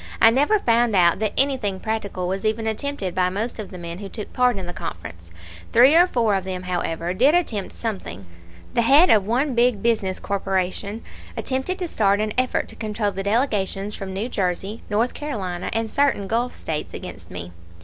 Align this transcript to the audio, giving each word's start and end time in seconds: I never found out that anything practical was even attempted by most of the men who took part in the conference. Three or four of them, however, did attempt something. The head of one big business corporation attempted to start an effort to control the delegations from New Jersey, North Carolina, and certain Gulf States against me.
I 0.19 0.31
never 0.31 0.57
found 0.57 0.95
out 0.95 1.19
that 1.19 1.33
anything 1.37 1.79
practical 1.79 2.27
was 2.27 2.43
even 2.43 2.65
attempted 2.65 3.13
by 3.13 3.29
most 3.29 3.59
of 3.59 3.69
the 3.69 3.77
men 3.77 3.99
who 3.99 4.09
took 4.09 4.33
part 4.33 4.57
in 4.57 4.65
the 4.65 4.73
conference. 4.73 5.29
Three 5.73 5.93
or 5.95 6.07
four 6.07 6.33
of 6.33 6.43
them, 6.43 6.63
however, 6.63 7.13
did 7.13 7.35
attempt 7.35 7.73
something. 7.75 8.25
The 8.73 8.81
head 8.81 9.11
of 9.11 9.27
one 9.27 9.53
big 9.53 9.83
business 9.83 10.19
corporation 10.19 11.03
attempted 11.37 11.77
to 11.77 11.87
start 11.87 12.19
an 12.19 12.33
effort 12.35 12.67
to 12.69 12.75
control 12.75 13.11
the 13.11 13.21
delegations 13.21 13.93
from 13.93 14.11
New 14.11 14.27
Jersey, 14.27 14.81
North 14.89 15.13
Carolina, 15.13 15.69
and 15.71 15.87
certain 15.87 16.25
Gulf 16.25 16.55
States 16.55 16.95
against 16.95 17.29
me. 17.29 17.51